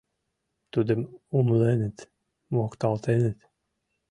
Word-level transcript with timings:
Тудым 0.71 1.01
умыленыт, 1.37 1.97
мокталтеныт. 2.53 3.37